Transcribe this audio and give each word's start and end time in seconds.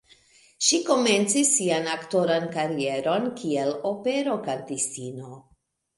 Ŝi 0.67 0.77
komencis 0.87 1.51
sian 1.57 1.91
aktoran 1.97 2.49
karieron, 2.55 3.27
kiel 3.43 3.73
opero-kantistino. 3.91 5.41